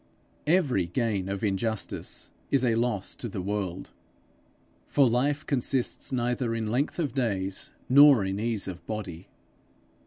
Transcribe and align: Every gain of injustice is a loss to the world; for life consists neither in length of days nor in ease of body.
Every 0.47 0.87
gain 0.87 1.29
of 1.29 1.43
injustice 1.43 2.31
is 2.49 2.65
a 2.65 2.73
loss 2.73 3.15
to 3.17 3.29
the 3.29 3.39
world; 3.39 3.91
for 4.87 5.07
life 5.07 5.45
consists 5.45 6.11
neither 6.11 6.55
in 6.55 6.71
length 6.71 6.97
of 6.97 7.13
days 7.13 7.69
nor 7.87 8.25
in 8.25 8.39
ease 8.39 8.67
of 8.67 8.83
body. 8.87 9.27